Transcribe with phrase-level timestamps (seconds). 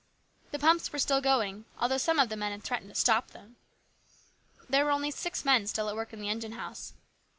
[0.49, 3.57] The pumps were still going, although some of the men had threatened to stop them.
[4.67, 6.93] There were only six men still at work in the engine house.